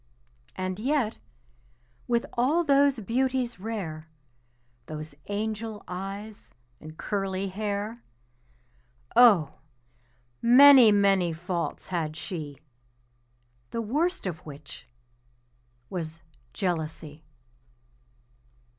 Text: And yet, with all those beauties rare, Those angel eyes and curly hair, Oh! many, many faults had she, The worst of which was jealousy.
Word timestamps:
And 0.55 0.79
yet, 0.79 1.19
with 2.07 2.25
all 2.33 2.63
those 2.63 2.99
beauties 3.01 3.59
rare, 3.59 4.07
Those 4.87 5.13
angel 5.27 5.83
eyes 5.87 6.49
and 6.79 6.97
curly 6.97 7.49
hair, 7.49 8.01
Oh! 9.15 9.59
many, 10.41 10.91
many 10.91 11.33
faults 11.33 11.89
had 11.89 12.17
she, 12.17 12.57
The 13.69 13.81
worst 13.83 14.25
of 14.25 14.39
which 14.39 14.87
was 15.87 16.23
jealousy. 16.51 17.23